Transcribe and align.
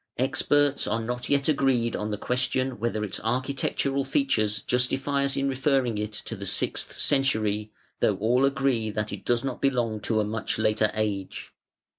Experts 0.17 0.87
are 0.87 0.99
not 0.99 1.29
yet 1.29 1.47
agreed 1.47 1.95
on 1.95 2.09
the 2.09 2.17
question 2.17 2.79
whether 2.79 3.03
its 3.03 3.19
architectural 3.23 4.03
features 4.03 4.63
justify 4.63 5.23
us 5.25 5.37
in 5.37 5.47
referring 5.47 5.99
it 5.99 6.11
to 6.11 6.35
the 6.35 6.47
sixth 6.47 6.97
century, 6.97 7.71
though 7.99 8.15
all 8.17 8.43
agree 8.43 8.89
that 8.89 9.13
it 9.13 9.23
does 9.23 9.43
not 9.43 9.61
belong 9.61 9.99
to 9.99 10.19
a 10.19 10.23
much 10.23 10.57
later 10.57 10.89
age. 10.95 11.53